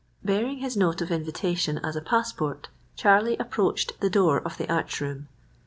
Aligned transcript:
Bearing 0.25 0.57
his 0.61 0.75
note 0.75 0.99
of 1.01 1.11
invitation 1.11 1.77
as 1.83 1.95
a 1.95 2.01
passport, 2.01 2.69
Charlie 2.95 3.37
approached 3.37 3.99
the 3.99 4.09
door 4.09 4.39
of 4.41 4.57
the 4.57 4.67
arch 4.67 4.99
room. 4.99 5.27